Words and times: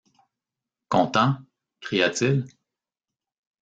Content, 0.89 1.45
cria-t-il. 1.79 2.47